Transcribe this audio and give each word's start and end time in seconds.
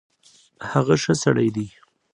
هغه 0.69 0.95
ښۀ 1.03 1.13
سړی 1.23 1.47
ډی 1.55 1.67